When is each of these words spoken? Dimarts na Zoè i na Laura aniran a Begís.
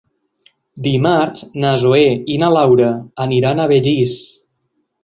Dimarts 0.87 1.45
na 1.65 1.75
Zoè 1.83 2.09
i 2.37 2.41
na 2.45 2.51
Laura 2.57 2.91
aniran 3.29 3.67
a 3.67 3.71
Begís. 3.75 4.19